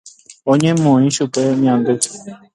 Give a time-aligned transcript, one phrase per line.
[0.51, 1.93] Oñemoĩ chupe ñandy.